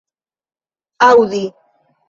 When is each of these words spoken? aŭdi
aŭdi 1.09 1.43